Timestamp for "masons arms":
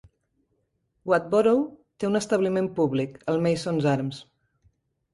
3.49-4.27